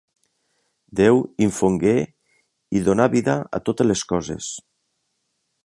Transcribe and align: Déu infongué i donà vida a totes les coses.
Déu 0.99 1.19
infongué 1.47 1.93
i 2.79 2.83
donà 2.89 3.07
vida 3.17 3.37
a 3.59 3.61
totes 3.69 3.91
les 3.93 4.03
coses. 4.15 4.49